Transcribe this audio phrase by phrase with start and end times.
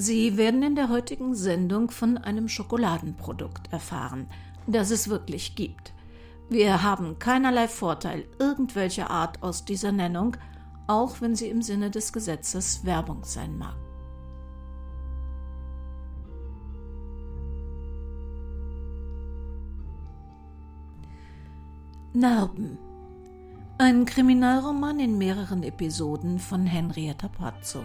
[0.00, 4.28] Sie werden in der heutigen Sendung von einem Schokoladenprodukt erfahren,
[4.68, 5.92] das es wirklich gibt.
[6.48, 10.36] Wir haben keinerlei Vorteil irgendwelcher Art aus dieser Nennung,
[10.86, 13.74] auch wenn sie im Sinne des Gesetzes Werbung sein mag.
[22.12, 22.78] Narben.
[23.78, 27.82] Ein Kriminalroman in mehreren Episoden von Henrietta Pazzo.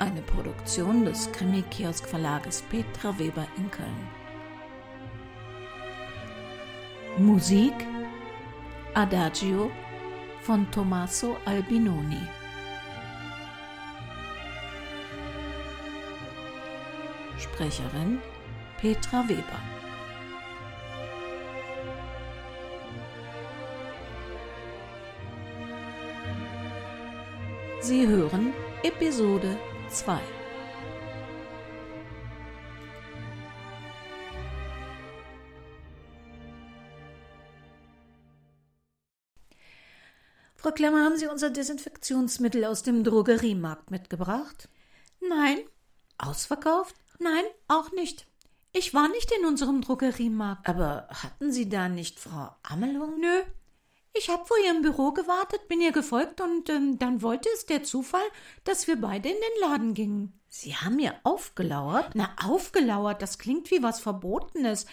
[0.00, 4.08] Eine Produktion des Krimi-Kiosk-Verlages Petra Weber in Köln.
[7.18, 7.74] Musik
[8.94, 9.70] Adagio
[10.40, 12.16] von Tommaso Albinoni.
[17.36, 18.22] Sprecherin
[18.80, 19.60] Petra Weber.
[27.82, 29.58] Sie hören Episode
[29.90, 30.20] 2.
[40.56, 44.68] Frau Klemmer, haben Sie unser Desinfektionsmittel aus dem Drogeriemarkt mitgebracht?
[45.20, 45.58] Nein.
[46.18, 46.94] Ausverkauft?
[47.18, 48.26] Nein, auch nicht.
[48.72, 50.68] Ich war nicht in unserem Drogeriemarkt.
[50.68, 53.18] Aber hatten Sie da nicht Frau Amelung?
[53.18, 53.42] Nö,
[54.12, 57.82] ich habe vor ihrem Büro gewartet, bin ihr gefolgt und ähm, dann wollte es der
[57.82, 58.26] Zufall,
[58.64, 60.40] dass wir beide in den Laden gingen.
[60.48, 62.10] Sie haben mir aufgelauert?
[62.14, 64.86] Na, aufgelauert, das klingt wie was Verbotenes.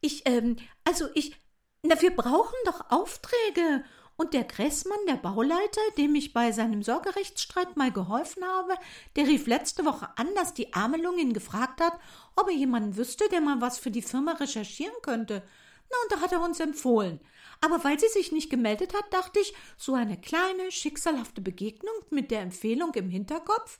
[0.00, 1.40] Ich, ähm, also ich,
[1.82, 3.84] na, wir brauchen doch Aufträge.
[4.18, 8.72] Und der Kressmann, der Bauleiter, dem ich bei seinem Sorgerechtsstreit mal geholfen habe,
[9.14, 11.92] der rief letzte Woche an, dass die Amelung ihn gefragt hat,
[12.34, 15.42] ob er jemanden wüsste, der mal was für die Firma recherchieren könnte.
[15.90, 17.20] Na, und da hat er uns empfohlen.
[17.60, 22.30] Aber weil sie sich nicht gemeldet hat, dachte ich, so eine kleine, schicksalhafte Begegnung mit
[22.30, 23.78] der Empfehlung im Hinterkopf.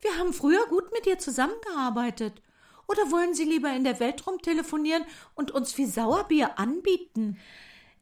[0.00, 2.42] Wir haben früher gut mit ihr zusammengearbeitet.
[2.88, 7.38] Oder wollen Sie lieber in der Welt rumtelefonieren und uns viel Sauerbier anbieten?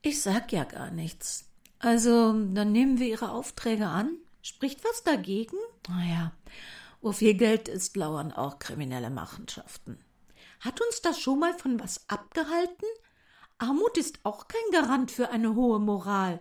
[0.02, 1.50] Ich sag ja gar nichts.
[1.78, 4.18] Also, dann nehmen wir Ihre Aufträge an.
[4.42, 5.56] Spricht was dagegen?
[5.88, 6.32] Naja,
[7.00, 9.98] wo viel Geld ist, lauern auch kriminelle Machenschaften.
[10.60, 12.86] Hat uns das schon mal von was abgehalten?
[13.58, 16.40] Armut ist auch kein Garant für eine hohe Moral.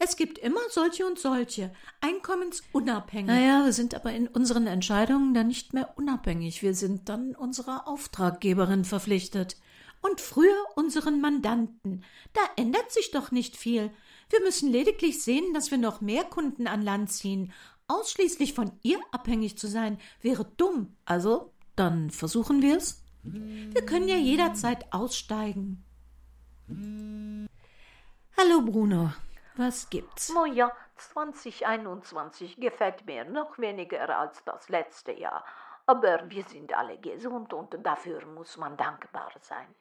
[0.00, 3.26] Es gibt immer solche und solche, einkommensunabhängig.
[3.26, 6.62] Naja, wir sind aber in unseren Entscheidungen dann nicht mehr unabhängig.
[6.62, 9.56] Wir sind dann unserer Auftraggeberin verpflichtet.
[10.00, 12.04] Und früher unseren Mandanten.
[12.32, 13.90] Da ändert sich doch nicht viel.
[14.30, 17.52] Wir müssen lediglich sehen, dass wir noch mehr Kunden an Land ziehen.
[17.88, 20.94] Ausschließlich von ihr abhängig zu sein, wäre dumm.
[21.04, 23.02] Also, dann versuchen wir's?
[23.24, 25.84] Wir können ja jederzeit aussteigen.
[28.36, 29.12] Hallo Bruno,
[29.56, 30.28] was gibt's?
[30.30, 35.44] Moja, 2021 gefällt mir noch weniger als das letzte Jahr,
[35.86, 39.74] aber wir sind alle gesund und dafür muss man dankbar sein.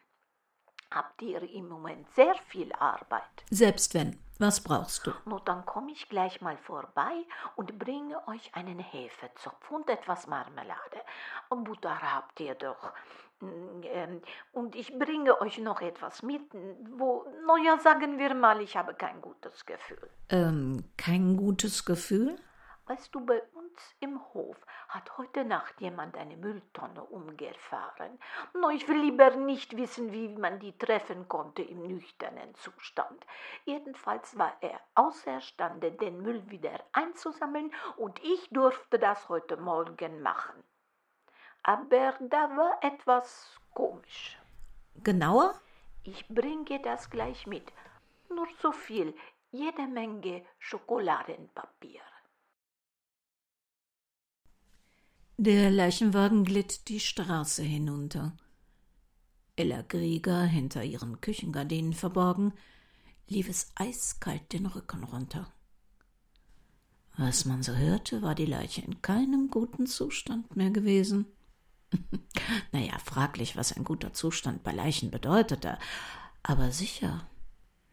[0.91, 3.43] Habt ihr im Moment sehr viel Arbeit?
[3.49, 4.17] Selbst wenn.
[4.39, 5.11] Was brauchst du?
[5.25, 7.25] Nur dann komme ich gleich mal vorbei
[7.55, 11.01] und bringe euch einen Hefezopf und etwas Marmelade.
[11.49, 12.93] Butter habt ihr doch.
[13.39, 14.21] Mm, ähm,
[14.53, 16.41] und ich bringe euch noch etwas mit,
[16.97, 20.09] wo, naja, sagen wir mal, ich habe kein gutes Gefühl.
[20.29, 22.35] Ähm, kein gutes Gefühl?
[22.87, 24.57] Weißt du, bei uns im Hof
[24.89, 28.17] hat heute Nacht jemand eine Mülltonne umgefahren.
[28.53, 33.25] No, ich will lieber nicht wissen, wie man die treffen konnte im nüchternen Zustand.
[33.65, 40.63] Jedenfalls war er außerstande, den Müll wieder einzusammeln, und ich durfte das heute Morgen machen
[41.67, 44.39] aber da war etwas komisch.
[45.03, 45.53] Genauer?
[46.03, 47.73] Ich bringe das gleich mit.
[48.29, 49.13] Nur so viel,
[49.51, 52.01] jede Menge Schokoladenpapier.
[55.39, 58.35] Der Leichenwagen glitt die Straße hinunter.
[59.55, 62.53] Ella Grieger, hinter ihren Küchengardinen verborgen,
[63.27, 65.53] lief es eiskalt den Rücken runter.
[67.17, 71.27] Was man so hörte, war die Leiche in keinem guten Zustand mehr gewesen.
[72.71, 75.77] naja, fraglich, was ein guter Zustand bei Leichen bedeutete,
[76.41, 77.29] aber sicher,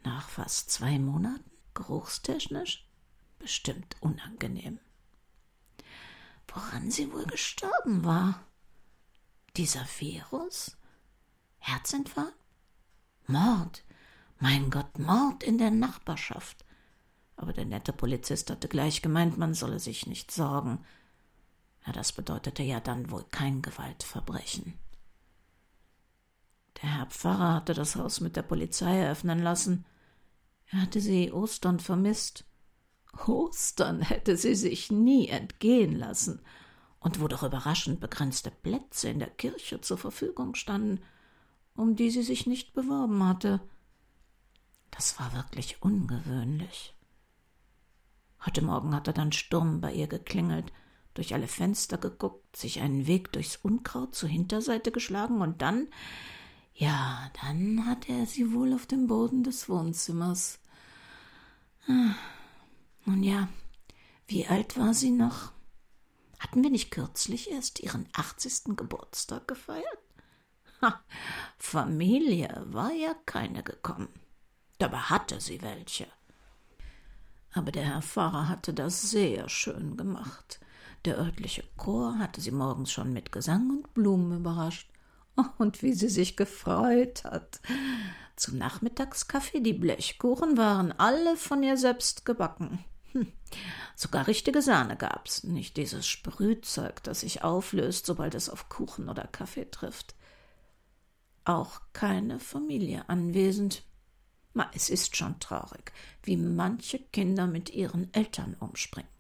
[0.03, 2.89] nach fast zwei Monaten, geruchstechnisch,
[3.39, 4.79] bestimmt unangenehm.
[6.55, 8.45] Woran sie wohl gestorben war?
[9.57, 10.77] Dieser Virus?
[11.59, 12.33] Herzinfarkt?
[13.27, 13.85] Mord?
[14.39, 16.65] Mein Gott, Mord in der Nachbarschaft.
[17.37, 20.85] Aber der nette Polizist hatte gleich gemeint, man solle sich nicht sorgen.
[21.87, 24.79] Ja, das bedeutete ja dann wohl kein Gewaltverbrechen.
[26.81, 29.85] Der Herr Pfarrer hatte das Haus mit der Polizei eröffnen lassen.
[30.67, 32.45] Er hatte sie Ostern vermisst.
[33.27, 36.41] Ostern hätte sie sich nie entgehen lassen.
[37.05, 41.03] und wo doch überraschend begrenzte Plätze in der Kirche zur Verfügung standen,
[41.77, 43.61] um die sie sich nicht beworben hatte.
[44.91, 46.95] Das war wirklich ungewöhnlich.
[48.47, 50.73] Heute Morgen hatte dann Sturm bei ihr geklingelt,
[51.13, 55.89] durch alle Fenster geguckt, sich einen Weg durchs Unkraut zur Hinterseite geschlagen und dann,
[56.75, 60.59] ja, dann hatte er sie wohl auf dem Boden des Wohnzimmers.
[61.87, 62.15] Ah,
[63.07, 63.49] nun ja,
[64.27, 65.53] wie alt war sie noch?
[66.39, 68.77] Hatten wir nicht kürzlich erst ihren 80.
[68.77, 69.99] Geburtstag gefeiert?
[70.83, 71.01] Ha,
[71.59, 74.09] Familie war ja keine gekommen.
[74.79, 76.07] Dabei hatte sie welche.
[77.53, 80.61] Aber der Herr Pfarrer hatte das sehr schön gemacht.
[81.05, 84.91] Der örtliche Chor hatte sie morgens schon mit Gesang und Blumen überrascht.
[85.37, 87.61] Oh, und wie sie sich gefreut hat.
[88.37, 92.85] Zum Nachmittagskaffee die Blechkuchen waren alle von ihr selbst gebacken.
[93.15, 93.33] Hm.
[93.97, 99.27] Sogar richtige Sahne gab's, nicht dieses Sprühzeug, das sich auflöst, sobald es auf Kuchen oder
[99.29, 100.15] Kaffee trifft.
[101.45, 103.83] Auch keine Familie anwesend.
[104.53, 109.11] Ma, es ist schon traurig, wie manche Kinder mit ihren Eltern umspringen.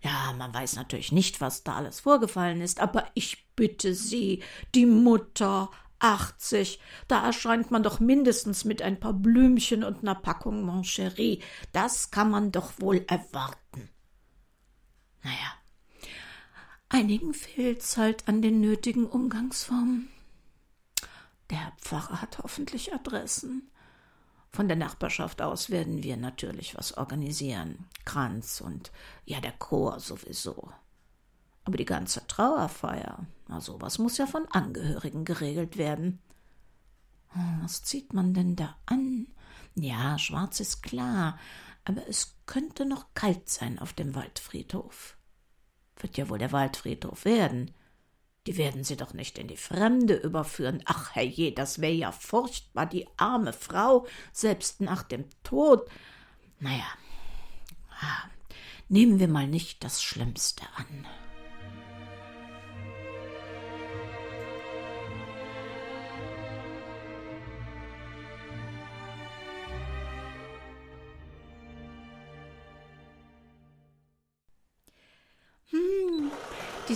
[0.00, 4.42] Ja, man weiß natürlich nicht, was da alles vorgefallen ist, aber ich bitte Sie,
[4.74, 5.70] die Mutter,
[6.02, 11.40] 80, da erscheint man doch mindestens mit ein paar Blümchen und einer Packung Moncherie.
[11.72, 13.88] Das kann man doch wohl erwarten.
[15.22, 15.54] Naja,
[16.88, 20.08] einigen fehlt's halt an den nötigen Umgangsformen.
[21.50, 23.70] Der Pfarrer hat hoffentlich Adressen.
[24.50, 27.88] Von der Nachbarschaft aus werden wir natürlich was organisieren.
[28.04, 28.90] Kranz und
[29.24, 30.72] ja, der Chor sowieso.
[31.64, 36.20] Aber die ganze Trauerfeier, na sowas muss ja von Angehörigen geregelt werden.
[37.28, 39.28] Hm, was zieht man denn da an?
[39.74, 41.38] Ja, schwarz ist klar,
[41.84, 45.16] aber es könnte noch kalt sein auf dem Waldfriedhof.
[45.96, 47.72] Wird ja wohl der Waldfriedhof werden.
[48.46, 50.82] Die werden sie doch nicht in die Fremde überführen.
[50.86, 55.88] Ach, herrje, das wäre ja furchtbar, die arme Frau, selbst nach dem Tod.
[56.58, 56.86] Naja,
[58.00, 58.24] ah,
[58.88, 61.06] nehmen wir mal nicht das Schlimmste an.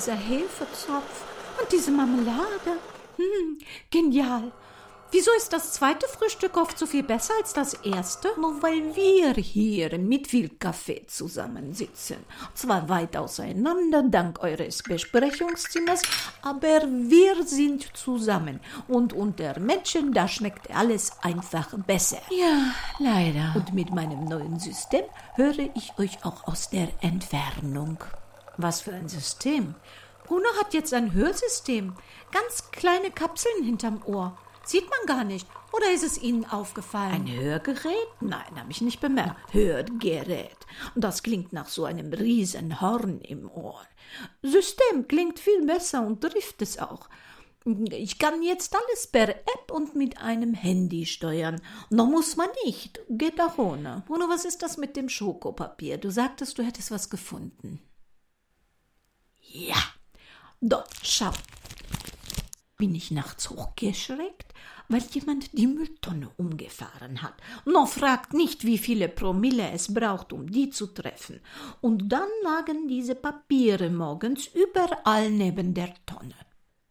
[0.06, 1.24] Dieser Hefezopf
[1.60, 2.78] und diese Marmelade.
[3.16, 3.58] Hm,
[3.90, 4.52] genial.
[5.10, 8.28] Wieso ist das zweite Frühstück oft so viel besser als das erste?
[8.38, 12.18] Nur weil wir hier mit viel Kaffee zusammensitzen.
[12.54, 16.02] Zwar weit auseinander, dank eures Besprechungszimmers,
[16.42, 18.60] aber wir sind zusammen.
[18.86, 22.20] Und unter Menschen, da schmeckt alles einfach besser.
[22.30, 23.54] Ja, leider.
[23.56, 25.04] Und mit meinem neuen System
[25.34, 27.98] höre ich euch auch aus der Entfernung.
[28.56, 29.74] Was für ein System?
[30.24, 31.94] Bruno hat jetzt ein Hörsystem.
[32.32, 34.36] Ganz kleine Kapseln hinterm Ohr.
[34.64, 35.46] Sieht man gar nicht.
[35.72, 37.12] Oder ist es Ihnen aufgefallen?
[37.12, 38.08] Ein Hörgerät?
[38.20, 39.52] Nein, habe ich nicht bemerkt.
[39.52, 40.56] Hörgerät.
[40.96, 43.80] Das klingt nach so einem riesen Horn im Ohr.
[44.42, 47.08] System klingt viel besser und trifft es auch.
[47.90, 51.60] Ich kann jetzt alles per App und mit einem Handy steuern.
[51.90, 53.00] Noch muss man nicht.
[53.08, 54.02] Geht auch ohne.
[54.06, 55.98] Bruno, was ist das mit dem Schokopapier?
[55.98, 57.80] Du sagtest, du hättest was gefunden.
[59.58, 59.82] Ja,
[60.60, 61.30] dort, schau.
[62.76, 64.52] Bin ich nachts hochgeschreckt,
[64.88, 67.32] weil jemand die Mülltonne umgefahren hat.
[67.64, 71.40] Noch fragt nicht, wie viele Promille es braucht, um die zu treffen.
[71.80, 76.36] Und dann lagen diese Papiere morgens überall neben der Tonne.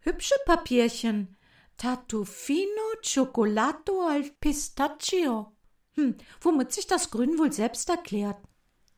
[0.00, 1.36] Hübsche Papierchen.
[1.76, 5.52] Tatufino Cioccolato al Pistachio.
[5.92, 8.38] Hm, womit sich das Grün wohl selbst erklärt.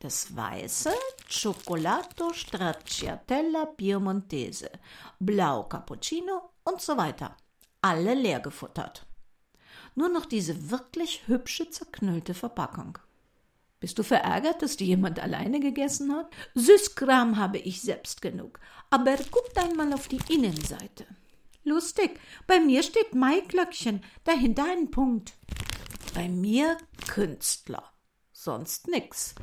[0.00, 0.92] Das Weiße
[1.28, 4.70] Cioccolato Stracciatella Piemontese,
[5.18, 7.36] Blau Cappuccino und so weiter.
[7.82, 9.06] Alle leer gefuttert.
[9.96, 12.96] Nur noch diese wirklich hübsche zerknüllte Verpackung.
[13.80, 16.32] Bist du verärgert, dass die jemand alleine gegessen hat?
[16.54, 18.60] Süßkram habe ich selbst genug.
[18.90, 21.06] Aber guck einmal auf die Innenseite.
[21.64, 25.32] Lustig, bei mir steht Maiglöckchen, dahinter ein Punkt.
[26.14, 26.78] Bei mir
[27.08, 27.92] Künstler,
[28.30, 29.34] sonst nix.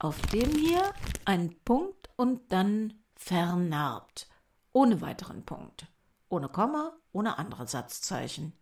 [0.00, 0.94] Auf dem hier
[1.26, 4.28] ein Punkt und dann vernarbt.
[4.72, 5.88] Ohne weiteren Punkt.
[6.30, 8.54] Ohne Komma, ohne andere Satzzeichen.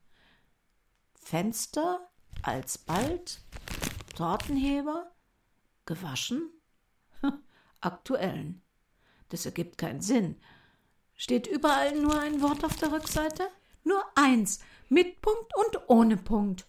[1.14, 2.00] Fenster
[2.42, 3.40] alsbald,
[4.16, 5.12] Tortenheber,
[5.86, 6.50] gewaschen,
[7.80, 8.60] aktuellen.
[9.28, 10.40] Das ergibt keinen Sinn.
[11.14, 13.48] Steht überall nur ein Wort auf der Rückseite?
[13.84, 16.66] Nur eins, mit Punkt und ohne Punkt.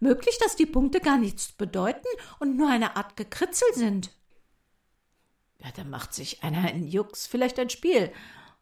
[0.00, 4.10] Möglich, dass die Punkte gar nichts bedeuten und nur eine Art Gekritzel sind.
[5.58, 8.10] Ja, da macht sich einer einen Jux, vielleicht ein Spiel.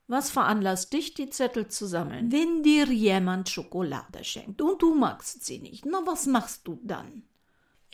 [0.09, 2.33] Was veranlasst dich, die Zettel zu sammeln?
[2.33, 7.23] Wenn dir jemand Schokolade schenkt und du magst sie nicht, na, was machst du dann?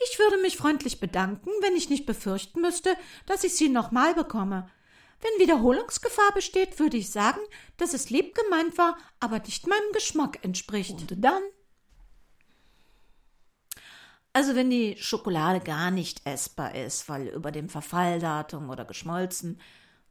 [0.03, 4.69] Ich würde mich freundlich bedanken, wenn ich nicht befürchten müsste, dass ich sie nochmal bekomme.
[5.21, 7.39] Wenn Wiederholungsgefahr besteht, würde ich sagen,
[7.77, 11.11] dass es lieb gemeint war, aber nicht meinem Geschmack entspricht.
[11.11, 11.41] Und dann?
[14.35, 19.61] Also wenn die Schokolade gar nicht essbar ist, weil über dem Verfalldatum oder geschmolzen,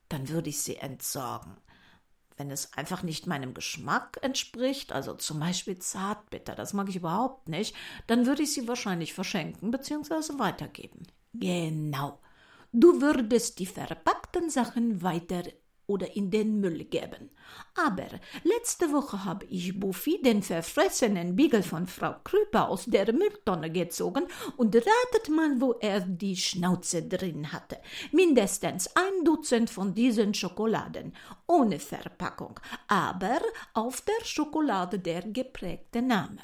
[0.08, 1.58] dann würde ich sie entsorgen.
[2.38, 7.50] Wenn es einfach nicht meinem Geschmack entspricht, also zum Beispiel Zartbitter, das mag ich überhaupt
[7.50, 7.76] nicht,
[8.06, 10.38] dann würde ich sie wahrscheinlich verschenken bzw.
[10.38, 11.02] weitergeben.
[11.34, 12.18] Genau.
[12.72, 15.42] Du würdest die verpackten Sachen weiter
[15.86, 17.30] oder in den Müll geben.
[17.74, 18.06] Aber
[18.42, 24.26] letzte Woche habe ich Buffy den verfressenen Biegel von Frau Krüper aus der Mülltonne gezogen
[24.56, 27.78] und ratet mal, wo er die Schnauze drin hatte.
[28.12, 31.14] Mindestens ein Dutzend von diesen Schokoladen,
[31.46, 33.40] ohne Verpackung, aber
[33.74, 36.38] auf der Schokolade der geprägte Name.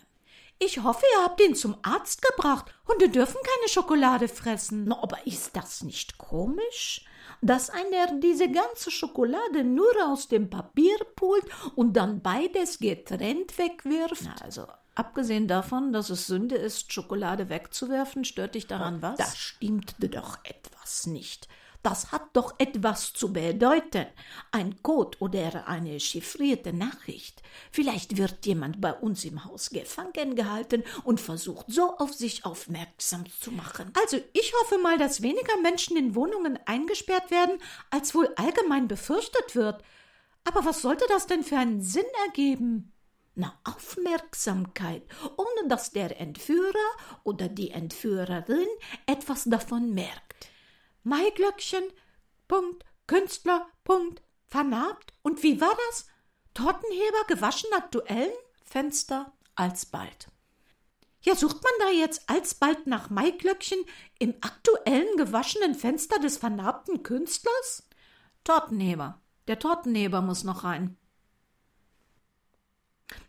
[0.62, 4.84] Ich hoffe, ihr habt ihn zum Arzt gebracht und wir dürfen keine Schokolade fressen.
[4.84, 7.06] Na, aber ist das nicht komisch?
[7.42, 11.44] Dass einer diese ganze Schokolade nur aus dem Papier pult
[11.74, 14.22] und dann beides getrennt wegwirft?
[14.24, 19.16] Na, also abgesehen davon, dass es Sünde ist, Schokolade wegzuwerfen, stört dich daran was?
[19.16, 21.48] Da stimmt doch etwas nicht.
[21.82, 24.06] Das hat doch etwas zu bedeuten.
[24.52, 27.42] Ein Code oder eine chiffrierte Nachricht.
[27.72, 33.24] Vielleicht wird jemand bei uns im Haus gefangen gehalten und versucht so auf sich aufmerksam
[33.40, 33.92] zu machen.
[34.02, 37.58] Also ich hoffe mal, dass weniger Menschen in Wohnungen eingesperrt werden,
[37.88, 39.82] als wohl allgemein befürchtet wird.
[40.44, 42.92] Aber was sollte das denn für einen Sinn ergeben?
[43.36, 45.02] Na, Aufmerksamkeit,
[45.36, 46.74] ohne dass der Entführer
[47.24, 48.66] oder die Entführerin
[49.06, 50.29] etwas davon merkt.
[51.02, 51.84] Maiglöckchen,
[53.06, 55.12] Künstler, Punkt, vernarbt.
[55.22, 56.06] Und wie war das?
[56.54, 58.32] Tortenheber gewaschen aktuellen?
[58.64, 60.28] Fenster alsbald.
[61.22, 63.84] Ja, sucht man da jetzt alsbald nach Maiglöckchen
[64.18, 67.88] im aktuellen gewaschenen Fenster des vernarbten Künstlers?
[68.44, 69.20] Tortenheber.
[69.48, 70.96] Der Tortenheber muss noch rein.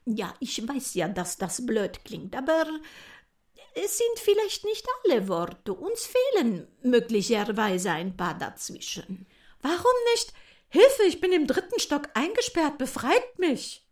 [0.05, 2.67] Ja, ich weiß ja, dass das blöd klingt, aber
[3.73, 5.73] es sind vielleicht nicht alle Worte.
[5.73, 9.27] Uns fehlen möglicherweise ein paar dazwischen.
[9.61, 10.33] Warum nicht?
[10.69, 13.85] Hilfe, ich bin im dritten Stock eingesperrt, befreit mich.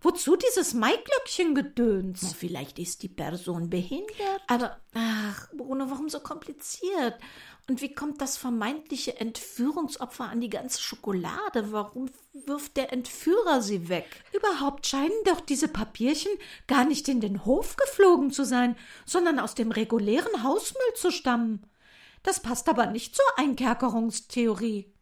[0.00, 2.22] Wozu dieses Maiglöckchen-Gedöns?
[2.22, 4.42] Oh, vielleicht ist die Person behindert.
[4.46, 7.18] Aber, ach, Bruno, warum so kompliziert?
[7.68, 11.72] Und wie kommt das vermeintliche Entführungsopfer an die ganze Schokolade?
[11.72, 14.22] Warum wirft der Entführer sie weg?
[14.32, 16.32] Überhaupt scheinen doch diese Papierchen
[16.68, 21.66] gar nicht in den Hof geflogen zu sein, sondern aus dem regulären Hausmüll zu stammen.
[22.22, 24.92] Das passt aber nicht zur Einkerkerungstheorie.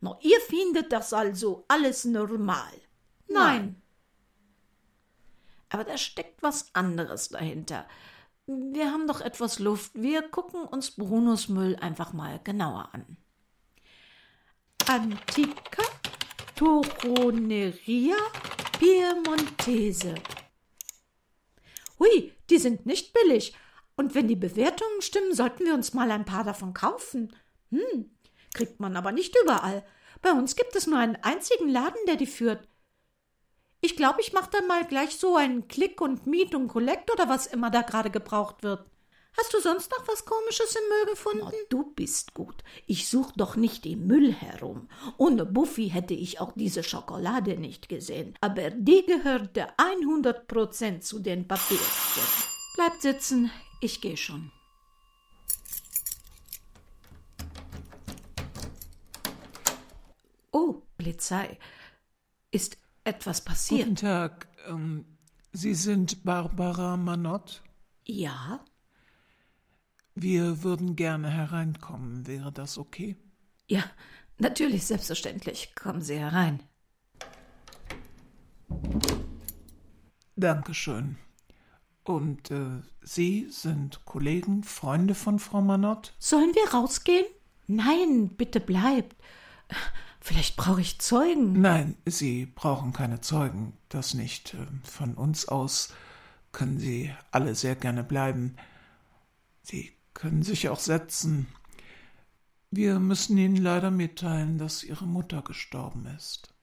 [0.00, 2.72] Na, ihr findet das also alles normal?
[3.28, 3.82] Nein.
[5.74, 7.84] Aber da steckt was anderes dahinter.
[8.46, 9.90] Wir haben doch etwas Luft.
[9.94, 13.16] Wir gucken uns Brunos Müll einfach mal genauer an.
[14.86, 15.82] Antica
[16.54, 18.14] Toroneria
[18.78, 20.14] Piemontese.
[21.98, 23.56] Hui, die sind nicht billig.
[23.96, 27.34] Und wenn die Bewertungen stimmen, sollten wir uns mal ein paar davon kaufen.
[27.72, 28.16] Hm,
[28.52, 29.84] kriegt man aber nicht überall.
[30.22, 32.68] Bei uns gibt es nur einen einzigen Laden, der die führt.
[33.84, 37.28] Ich glaube, ich mache dann mal gleich so einen Klick und Miet und Collect oder
[37.28, 38.82] was immer da gerade gebraucht wird.
[39.36, 41.44] Hast du sonst noch was Komisches im Müll gefunden?
[41.44, 42.64] Na, du bist gut.
[42.86, 44.88] Ich such doch nicht im Müll herum.
[45.18, 48.34] Ohne Buffy hätte ich auch diese Schokolade nicht gesehen.
[48.40, 52.24] Aber die gehörte 100% zu den Papierchen.
[52.76, 53.50] Bleibt sitzen,
[53.82, 54.50] ich gehe schon.
[60.52, 61.58] Oh, Polizei.
[62.50, 63.84] Ist etwas passiert.
[63.84, 64.48] Guten Tag.
[64.66, 65.04] Ähm,
[65.52, 67.62] Sie sind Barbara Manott?
[68.04, 68.64] Ja.
[70.14, 72.26] Wir würden gerne hereinkommen.
[72.26, 73.16] Wäre das okay?
[73.66, 73.84] Ja,
[74.38, 75.74] natürlich, selbstverständlich.
[75.74, 76.60] Kommen Sie herein.
[80.36, 81.16] Dankeschön.
[82.04, 86.14] Und äh, Sie sind Kollegen, Freunde von Frau Manott?
[86.18, 87.26] Sollen wir rausgehen?
[87.66, 89.16] Nein, bitte bleibt.
[90.26, 91.60] Vielleicht brauche ich Zeugen.
[91.60, 93.76] Nein, Sie brauchen keine Zeugen.
[93.90, 94.54] Das nicht.
[94.54, 95.92] Ähm, von uns aus
[96.50, 98.56] können Sie alle sehr gerne bleiben.
[99.60, 101.46] Sie können sich auch setzen.
[102.70, 106.53] Wir müssen Ihnen leider mitteilen, dass Ihre Mutter gestorben ist.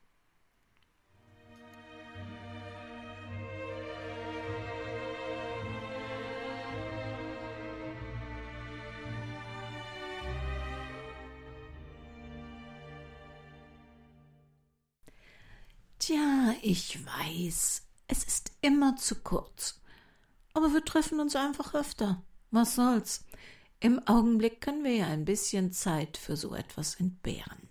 [16.62, 19.80] Ich weiß, es ist immer zu kurz.
[20.54, 22.22] Aber wir treffen uns einfach öfter.
[22.50, 23.24] Was soll's?
[23.80, 27.68] Im Augenblick können wir ja ein bisschen Zeit für so etwas entbehren.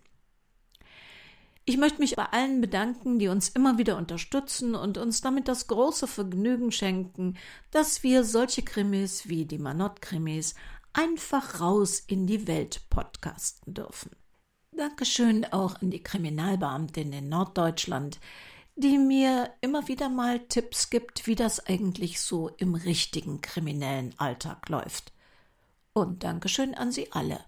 [1.63, 5.67] Ich möchte mich bei allen bedanken, die uns immer wieder unterstützen und uns damit das
[5.67, 7.37] große Vergnügen schenken,
[7.69, 10.55] dass wir solche Krimis wie die Manott-Krimis
[10.91, 14.11] einfach raus in die Welt podcasten dürfen.
[14.75, 18.19] Dankeschön auch an die Kriminalbeamtin in Norddeutschland,
[18.75, 24.67] die mir immer wieder mal Tipps gibt, wie das eigentlich so im richtigen kriminellen Alltag
[24.69, 25.13] läuft.
[25.93, 27.39] Und Dankeschön an Sie alle,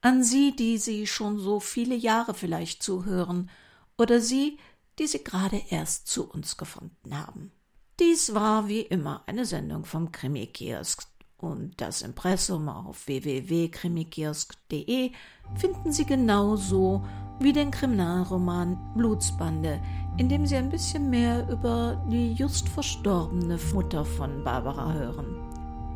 [0.00, 3.50] an Sie, die Sie schon so viele Jahre vielleicht zuhören,
[3.98, 4.58] oder Sie,
[4.98, 7.52] die Sie gerade erst zu uns gefunden haben.
[7.98, 11.06] Dies war wie immer eine Sendung vom Krimi-Kiosk
[11.36, 15.12] und das Impressum auf www.krimikiosk.de
[15.56, 17.04] finden Sie genauso
[17.38, 19.80] wie den Kriminalroman Blutsbande,
[20.16, 25.36] in dem Sie ein bisschen mehr über die just verstorbene Mutter von Barbara hören.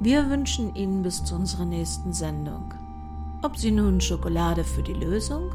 [0.01, 2.75] Wir wünschen Ihnen bis zu unserer nächsten Sendung.
[3.43, 5.53] Ob Sie nun Schokolade für die Lösung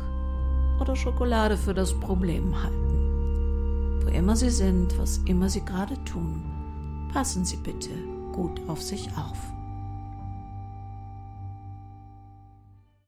[0.80, 4.02] oder Schokolade für das Problem halten.
[4.04, 6.44] Wo immer Sie sind, was immer Sie gerade tun,
[7.12, 7.90] passen Sie bitte
[8.32, 9.59] gut auf sich auf.